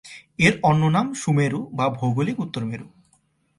এর 0.39 0.53
অন্য 0.63 0.83
নাম 0.89 1.07
সুমেরু 1.13 1.59
বা 1.73 1.85
ভৌগোলিক 1.89 2.37
উত্তর 2.39 2.63
মেরু। 2.65 2.87